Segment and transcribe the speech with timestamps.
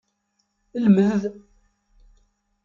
[0.83, 1.23] Lmed!